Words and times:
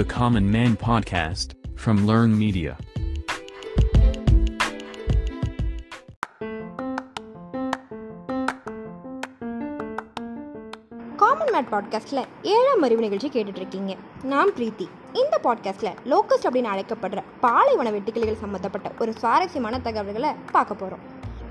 the 0.00 0.06
Common 0.06 0.50
Man 0.50 0.78
podcast 0.78 1.54
from 1.76 2.06
Learn 2.06 2.38
Media. 2.38 2.78
Common 11.16 11.52
mate 11.52 11.70
பாட்காஸ்ட்டில் 11.70 12.26
ஏழாம் 12.42 12.82
அறிவு 12.82 13.00
நிகழ்ச்சி 13.00 13.28
கேட்டுட்டு 13.28 13.56
இருக்கீங்க 13.56 13.96
நான் 14.22 14.50
பிரீத்தி. 14.52 14.86
இந்த 15.12 15.40
பாட்காஸ்ட்டில் 15.42 15.96
லோக்கஸ்ட் 16.04 16.46
அப்படின்னு 16.46 16.72
அழைக்கப்படுற 16.74 17.22
பாலைவன 17.40 17.90
வெட்டுக்கிளிகள் 17.90 18.40
சம்மந்தப்பட்ட 18.40 18.92
ஒரு 18.98 19.12
சுவாரஸ்யமான 19.12 19.80
தகவல்களை 19.80 20.34
பார்க்க 20.52 20.74
போகிறோம் 20.74 21.04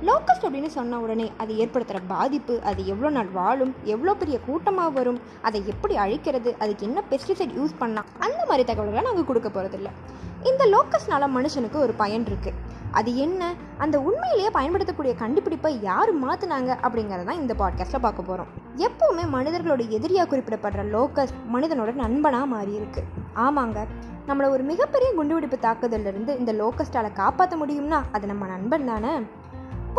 லோக்கஸ்ட் 0.06 0.44
அப்படின்னு 0.44 0.66
சொன்ன 0.66 1.00
உடனே 1.00 1.32
அது 1.38 1.54
ஏற்படுத்துகிற 1.54 2.02
பாதிப்பு 2.08 2.62
அது 2.64 2.86
எவ்வளோ 2.86 3.10
நாள் 3.10 3.28
வாழும் 3.28 3.76
எவ்வளோ 3.84 4.14
பெரிய 4.14 4.40
கூட்டமாக 4.40 4.90
வரும் 4.90 5.22
அதை 5.42 5.68
எப்படி 5.68 5.98
அழிக்கிறது 5.98 6.56
அதுக்கு 6.60 6.86
என்ன 6.86 7.04
பெஸ்டிசைட் 7.10 7.58
யூஸ் 7.58 7.80
பண்ணால் 7.80 8.06
அந்த 8.20 8.46
மாதிரி 8.46 8.64
தகவல்களை 8.64 9.02
நாங்கள் 9.02 9.26
கொடுக்க 9.26 9.50
போகிறதில்ல 9.50 9.90
இந்த 10.44 10.66
லோக்கஸ்னால 10.66 11.28
மனுஷனுக்கு 11.28 11.76
ஒரு 11.76 11.94
பயன் 11.94 12.26
இருக்குது 12.26 12.78
அது 12.92 13.16
என்ன? 13.16 13.54
அந்த 13.78 14.00
உண்மையிலேயே 14.00 14.50
பயன்படுத்தக்கூடிய 14.50 15.16
கண்டுபிடிப்பை 15.16 15.82
யார் 15.82 16.16
மாற்றினாங்க 16.16 16.78
அப்படிங்கிறத 16.82 17.32
இந்த 17.32 17.54
பாட்காஸ்ட்டில் 17.54 18.00
பார்க்க 18.00 18.22
போகிறோம் 18.22 18.48
எப்போவுமே 18.78 19.30
மனிதர்களோட 19.30 19.90
எதிரியாக 19.90 20.38
குறிப்பிடப்படுற 20.38 20.84
லோக்கஸ் 20.92 21.34
மனிதனோட 21.54 21.94
நண்பனாக 21.94 22.46
மாறி 22.46 22.74
இருக்கு. 22.74 23.04
ஆமாங்க 23.36 23.86
நம்மளை 24.28 24.50
ஒரு 24.50 24.64
மிகப்பெரிய 24.64 25.14
குண்டுவெடிப்பு 25.18 25.60
தாக்குதலிருந்து 25.60 26.38
இந்த 26.38 26.54
லோக்கஸ்டால் 26.54 27.14
காப்பாற்ற 27.14 27.58
முடியும்னா 27.58 28.02
அது 28.12 28.28
நம்ம 28.28 28.48
நண்பன் 28.48 28.86
தானே? 28.86 29.22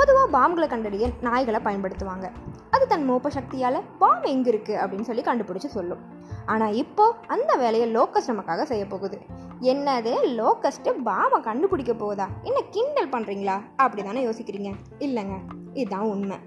பொதுவாக 0.00 0.28
பாம்களை 0.36 0.66
கண்டறிய 0.68 1.06
நாய்களை 1.22 1.58
பயன்படுத்துவாங்க. 1.64 2.26
அது 2.70 2.86
தன் 2.86 3.10
மோப்ப 3.10 3.28
சக்தியால் 3.28 3.78
பாம் 3.98 4.22
எங்கே 4.22 4.50
இருக்குது 4.50 4.78
அப்படின்னு 4.82 5.08
சொல்லி 5.08 5.22
கண்டுபிடிச்சி 5.22 5.68
சொல்லும். 5.76 6.02
ஆனால் 6.46 6.74
இப்போ 6.74 7.14
அந்த 7.26 7.54
வேலையை 7.54 7.94
லோக்கஸ்ட் 7.94 8.30
நமக்காக 8.30 8.62
செய்ய 8.62 8.86
போகுது. 8.86 9.18
என்னது? 9.60 10.12
லோக்கஸ்ட்டு 10.38 10.94
பாமை 11.04 11.40
கண்டுபிடிக்க 11.40 11.92
போகுதா? 11.92 12.26
என்ன 12.42 12.60
கிண்டல் 12.70 13.08
பண்ணுறீங்களா 13.08 13.56
அப்படி 13.76 14.02
தானே 14.02 14.22
யோசிக்கிறீங்க. 14.26 14.72
இல்லைங்க 14.98 15.36
இதுதான் 15.74 16.06
உண்மை. 16.14 16.38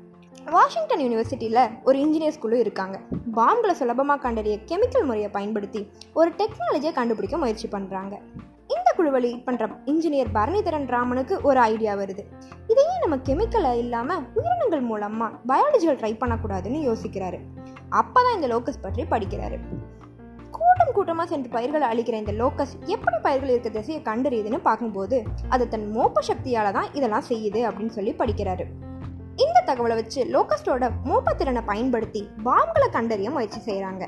வாஷிங்டன் 0.46 1.00
யூனிவர்சிட்டியில் 1.00 1.62
ஒரு 1.84 2.00
இன்ஜினியர் 2.00 2.36
ஸ்கூலும் 2.40 2.64
இருக்காங்க. 2.66 3.00
பாம்களை 3.36 3.72
சுலபமாக 3.72 4.22
கண்டறிய 4.22 4.58
கெமிக்கல் 4.66 5.06
முறையை 5.06 5.30
பயன்படுத்தி 5.30 5.84
ஒரு 6.14 6.32
டெக்னாலஜியை 6.32 6.94
கண்டுபிடிக்க 6.94 7.38
முயற்சி 7.38 7.68
பண்ணுறாங்க 7.68 8.18
குழுவை 8.98 9.20
லீட் 9.26 9.46
பண்ணுற 9.48 9.68
இன்ஜினியர் 9.92 10.30
பரணிதரன் 10.38 10.88
ராமனுக்கு 10.96 11.36
ஒரு 11.50 11.60
ஐடியா 11.72 11.94
வருது. 12.02 12.24
இதையே 12.72 12.96
நம்ம 13.04 13.16
கெமிக்கலை 13.28 13.74
இல்லாமல் 13.84 14.24
உயிரினங்கள் 14.40 14.86
மூலமாக 14.92 15.40
பயாலஜிகள் 15.52 16.00
ட்ரை 16.02 16.14
பண்ணக்கூடாதுன்னு 16.22 16.82
யோசிக்கிறாரு. 16.90 17.40
அப்போ 18.02 18.20
தான் 18.26 18.38
இந்த 18.38 18.50
லோக்கஸ் 18.54 18.84
பற்றி 18.86 19.06
படிக்கிறாரு. 19.14 19.60
கூட்டம் 20.56 20.94
கூட்டமாக 20.96 21.28
சென்று 21.32 21.50
பயிர்களை 21.56 21.86
அழிக்கிற 21.92 22.16
இந்த 22.22 22.34
லோக்கஸ் 22.42 22.74
எப்படி 22.96 23.18
பயிர்கள் 23.26 23.52
இருக்க 23.54 23.70
திசையை 23.78 24.02
கண்டறியுதுன்னு 24.10 24.60
பார்க்கும்போது 24.68 25.18
அது 25.56 25.64
தன் 25.74 25.86
மோப்ப 25.98 26.22
சக்தியால் 26.30 26.76
தான் 26.78 26.90
இதெல்லாம் 26.98 27.28
செய்யுது 27.30 27.62
அப்படின்னு 27.70 27.96
சொல்லி 27.98 28.14
படிக்கிறாரு. 28.22 28.66
இந்த 29.44 29.60
தகவலை 29.68 29.96
வச்சு 30.00 30.22
லோக்கஸ்டோட 30.34 30.90
மோப்பத்திறனை 31.10 31.62
பயன்படுத்தி 31.72 32.22
பாம்களை 32.48 32.88
கண்டறிய 32.98 33.30
முயற்சி 33.36 33.60
செய்கிறாங்க 33.70 34.06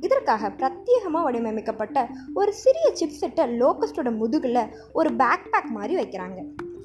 இதற்காக 0.00 0.48
பிரத்யேகமாக 0.48 1.22
வடிவமைக்கப்பட்ட 1.22 2.08
ஒரு 2.34 2.52
சிறிய 2.52 2.92
சிப்செட்டை 2.92 3.44
லோக்கஸ்டோட 3.60 4.16
முதுகில் 4.16 4.70
ஒரு 4.92 5.12
பேக் 5.12 5.50
பேக் 5.50 5.68
மாதிரி 5.68 5.96
வைக்கிறாங்க. 5.96 6.44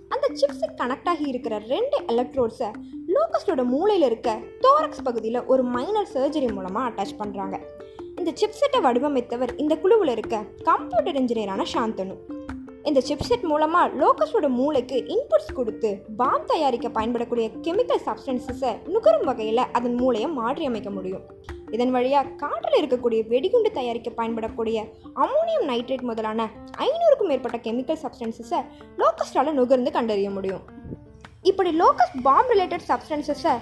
அந்த 0.09 0.27
சிப் 0.33 0.81
கனெக்ட் 0.81 1.09
ஆகி 1.09 1.27
இருக்கிற 1.27 1.57
ரெண்டு 1.57 2.01
எலக்ட்ரோட்ஸை 2.07 2.71
லோக்கஸ்டோட 3.07 3.63
மூளையில் 3.63 4.05
இருக்க 4.05 4.37
தோரக்ஸ் 4.59 5.03
பகுதியில் 5.03 5.45
ஒரு 5.45 5.63
மைனர் 5.63 6.07
சர்ஜரி 6.13 6.53
மூலமாக 6.53 6.89
அட்டாச் 6.89 7.19
பண்ணுறாங்க 7.19 7.59
இந்த 8.15 8.33
சிப்செட்டை 8.41 8.81
வடிவமைத்தவர் 8.81 9.49
இந்த 9.57 9.77
குழுவில் 9.77 10.07
இருக்க 10.07 10.43
கம்ப்யூட்டர் 10.63 11.15
இன்ஜினியரான 11.15 11.65
சாந்தனு. 11.73 12.15
இந்த 12.83 13.01
சிப்செட் 13.01 13.41
மூலமாக 13.41 14.05
லோக்கஸோட 14.05 14.49
மூளைக்கு 14.49 15.03
இன்புட்ஸ் 15.07 15.53
கொடுத்து 15.53 16.01
பாம் 16.17 16.45
தயாரிக்க 16.45 16.89
பயன்படக்கூடிய 16.89 17.49
கெமிக்கல் 17.61 18.05
சப்ஸ்டன்சஸை 18.05 18.87
நுகரும் 18.87 19.23
வகையில் 19.23 19.57
அதன் 19.57 19.93
மூளையை 19.93 20.29
மாற்றி 20.29 20.65
அமைக்க 20.65 20.89
முடியும். 20.89 21.21
இதன் 21.75 21.93
வழியாக 21.95 22.33
காற்றில் 22.43 22.77
இருக்கக்கூடிய 22.79 23.21
வெடிகுண்டு 23.31 23.71
தயாரிக்க 23.79 24.09
பயன்படக்கூடிய 24.19 24.77
அமோனியம் 25.25 25.67
நைட்ரேட் 25.71 26.07
முதலான 26.09 26.49
ஐநூறுக்கும் 26.87 27.29
மேற்பட்ட 27.31 27.59
கெமிக்கல் 27.67 28.01
சப்ஸ்டன்சஸை 28.03 28.61
லோக்கஸ்டால் 29.03 29.57
நுகர்ந்து 29.59 29.91
கண்டறிய 29.97 30.29
முடியும். 30.37 30.63
இப்படி 31.51 31.71
லோக்கஸ் 31.83 32.15
பாம்பு 32.27 32.53
ரிலேட்டட் 32.53 32.87
சப்ஸ்டன்சஸை 32.89 33.55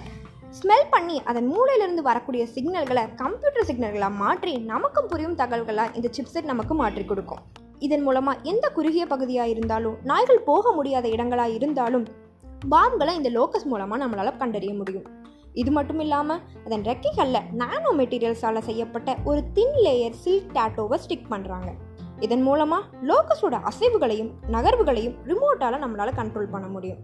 ஸ்மெல் 0.57 0.87
பண்ணி 0.93 1.17
அதன் 1.29 1.47
மூளையிலிருந்து 1.53 2.03
வரக்கூடிய 2.07 2.43
சிக்னல்களை 2.53 3.03
கம்ப்யூட்டர் 3.21 3.67
சிக்னல்களாக 3.69 4.19
மாற்றி 4.21 4.53
நமக்கும் 4.71 5.09
புரியும் 5.11 5.37
தகவல்களாக 5.41 5.95
இந்த 5.97 6.07
சிப்செட் 6.17 6.49
நமக்கு 6.51 6.75
மாற்றி 6.81 7.03
கொடுக்கும். 7.11 7.43
இதன் 7.87 8.03
மூலமாக 8.07 8.41
எந்த 8.51 8.65
குறுகிய 8.77 9.03
பகுதியாக 9.11 9.53
இருந்தாலும் 9.53 9.97
நாய்கள் 10.09 10.41
போக 10.49 10.71
முடியாத 10.77 11.05
இடங்களாக 11.15 11.55
இருந்தாலும் 11.57 12.07
பாம்புகளை 12.73 13.13
இந்த 13.19 13.29
லோக்கஸ் 13.37 13.69
மூலமாக 13.73 14.01
நம்மளால் 14.03 14.39
கண்டறிய 14.41 14.73
முடியும். 14.79 15.05
இது 15.53 15.71
மட்டும் 15.71 15.99
இல்லாமல் 15.99 16.41
அதன் 16.65 16.83
ரெக்கைகளில் 16.83 17.47
நானோ 17.53 17.91
மெட்டீரியல்ஸால் 17.99 18.67
செய்யப்பட்ட 18.67 19.15
ஒரு 19.25 19.51
தின் 19.53 19.77
லேயர் 19.85 20.19
சில்க் 20.23 20.51
டேட்டோவை 20.57 20.97
ஸ்டிக் 21.05 21.31
பண்ணுறாங்க 21.31 21.71
இதன் 22.21 22.41
மூலமாக 22.41 22.83
லோக்கஸோட 23.09 23.55
அசைவுகளையும் 23.69 24.31
நகர்வுகளையும் 24.51 25.15
ரிமோட்டால் 25.25 25.83
நம்மளால் 25.83 26.17
கண்ட்ரோல் 26.19 26.53
பண்ண 26.53 26.67
முடியும். 26.67 27.01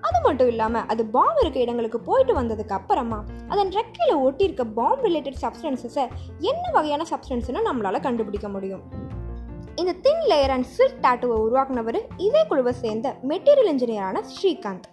அது 0.00 0.18
மட்டும் 0.26 0.48
இல்லாமல் 0.48 0.86
அது 0.92 1.06
பாம் 1.06 1.38
இருக்க 1.42 1.58
இடங்களுக்கு 1.60 2.00
போயிட்டு 2.00 2.34
வந்ததுக்கு 2.34 2.72
அப்புறமா 2.72 3.24
அதன் 3.48 3.70
ரெக்கையில் 3.78 4.20
ஒட்டியிருக்க 4.26 4.64
பாம் 4.64 5.02
ரிலேட்டட் 5.06 5.40
சப்ஸ்டன்சஸை 5.44 6.04
என்ன 6.40 6.64
வகையான 6.76 7.06
சப்ஸ்டன்ஸ்னு 7.12 7.62
நம்மளால் 7.68 8.00
கண்டுபிடிக்க 8.00 8.48
முடியும். 8.48 8.84
இந்த 9.76 9.92
தின் 9.92 10.24
லேயர் 10.30 10.50
அண்ட் 10.50 10.64
சில்க் 10.76 11.02
டாட்டுவை 11.06 11.38
உருவாக்குனவர் 11.46 12.00
இதே 12.18 12.46
குழுவை 12.46 12.72
சேர்ந்த 12.84 13.16
மெட்டீரியல் 13.32 13.72
இன்ஜினியரான 13.74 14.22
ஸ்ரீகாந்த். 14.34 14.86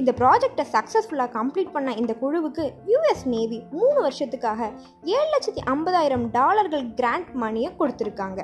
இந்த 0.00 0.10
ப்ராஜெக்டை 0.20 0.64
சக்ஸஸ்ஃபுல்லாக 0.72 1.30
கம்ப்ளீட் 1.36 1.72
பண்ண 1.74 1.90
இந்த 2.00 2.12
குழுவுக்கு 2.22 2.64
யூஎஸ் 2.92 3.22
நேவி 3.34 3.58
மூணு 3.76 3.98
வருஷத்துக்காக 4.06 4.60
ஏழு 5.16 5.28
லட்சத்தி 5.34 5.62
ஐம்பதாயிரம் 5.74 6.24
டாலர்கள் 6.34 6.84
கிராண்ட் 6.98 7.30
மணியை 7.42 7.70
கொடுத்துருக்காங்க. 7.78 8.40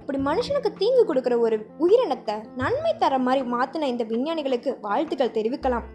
இப்படி 0.00 0.18
மனுஷனுக்கு 0.28 0.70
தீங்கு 0.80 1.02
கொடுக்குற 1.08 1.34
ஒரு 1.38 1.56
உயிரினத்தை 1.84 2.36
நன்மை 2.60 2.92
தர 3.02 3.18
மாதிரி 3.26 3.42
மாற்றின 3.54 3.88
இந்த 3.92 4.04
விஞ்ஞானிகளுக்கு 4.04 4.72
வாழ்த்துக்கள் 4.86 5.36
தெரிவிக்கலாம். 5.38 5.86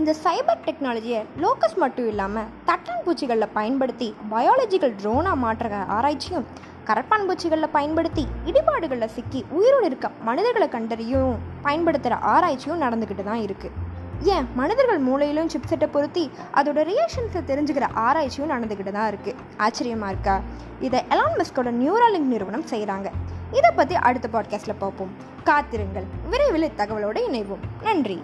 இந்த 0.00 0.10
சைபர் 0.24 0.64
டெக்னாலஜியை 0.66 1.20
லோக்கஸ் 1.44 1.76
மட்டும் 1.82 2.08
இல்லாமல் 2.12 2.50
தட்டான் 2.68 3.04
பூச்சிகளில் 3.06 3.54
பயன்படுத்தி 3.58 4.08
பயாலஜிக்கல் 4.32 4.96
ட்ரோனாக 5.02 5.42
மாற்றுற 5.44 5.78
ஆராய்ச்சியும் 5.96 6.46
கரப்பான் 6.88 7.26
பூச்சிகளில் 7.28 7.74
பயன்படுத்தி 7.76 8.24
இடிபாடுகளில் 8.50 9.14
சிக்கி 9.16 9.40
உயிரோடு 9.58 9.88
இருக்க 9.90 10.10
மனிதர்களை 10.28 10.68
கண்டறியும் 10.68 11.34
பயன்படுத்துகிற 11.62 12.18
ஆராய்ச்சியும் 12.34 12.82
நடந்துக்கிட்டு 12.84 13.26
தான் 13.30 13.44
இருக்குது 13.46 13.88
ஏன் 14.22 14.48
மனிதர்கள் 14.54 15.02
மூளையிலும் 15.02 15.48
சிப்செட்டை 15.48 15.86
பொருத்தி 15.86 16.30
அதோட 16.54 16.90
ரியாக்ஷன்ஸை 16.90 17.40
தெரிஞ்சுக்கிற 17.46 17.86
ஆராய்ச்சியும் 17.94 18.50
நடந்துக்கிட்டு 18.50 18.92
தான் 18.92 19.14
இருக்குது 19.14 19.34
ஆச்சரியமாக 19.56 20.12
இருக்கா? 20.12 20.40
இதை 20.80 21.04
எலான் 21.10 21.38
மஸ்கோட 21.38 21.70
நியூராலிங்க் 21.70 22.32
நிறுவனம் 22.34 22.64
செய்கிறாங்க 22.70 23.10
இதை 23.52 23.70
பற்றி 23.76 23.94
அடுத்த 23.94 24.28
பாட்காஸ்ட்டில் 24.32 24.74
பார்ப்போம். 24.78 25.10
காத்திருங்கள். 25.44 26.04
விரைவில் 26.30 26.74
தகவலோடு 26.76 27.28
இணைவோம். 27.30 27.82
நன்றி. 27.82 28.22